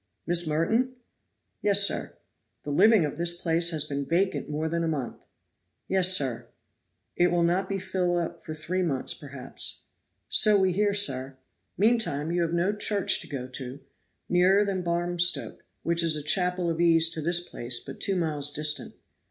"Miss 0.25 0.47
Merton?" 0.47 0.95
"Yes, 1.61 1.83
sir." 1.83 2.13
"The 2.63 2.71
living 2.71 3.05
of 3.05 3.17
this 3.17 3.39
place 3.39 3.69
has 3.69 3.83
been 3.83 4.03
vacant 4.03 4.49
more 4.49 4.67
than 4.67 4.83
a 4.83 4.87
month." 4.87 5.27
"Yes, 5.87 6.17
sir." 6.17 6.47
"It 7.15 7.27
will 7.27 7.43
not 7.43 7.69
be 7.69 7.77
filled 7.77 8.17
up 8.17 8.41
for 8.41 8.55
three 8.55 8.81
months, 8.81 9.13
perhaps." 9.13 9.81
"So 10.27 10.59
we 10.59 10.71
hear, 10.71 10.95
sir." 10.95 11.37
"Meantime 11.77 12.31
you 12.31 12.41
have 12.41 12.51
no 12.51 12.73
church 12.75 13.21
to 13.21 13.27
go 13.27 13.45
to 13.49 13.79
nearer 14.27 14.65
than 14.65 14.81
Barmstoke, 14.81 15.63
which 15.83 16.01
is 16.01 16.15
a 16.15 16.23
chapel 16.23 16.67
of 16.71 16.81
ease 16.81 17.07
to 17.11 17.21
this 17.21 17.39
place, 17.47 17.79
but 17.79 17.99
two 17.99 18.15
miles 18.15 18.51
distant." 18.51 18.95